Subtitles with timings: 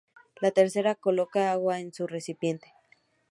[0.39, 2.73] La tercera coloca agua en su recipiente.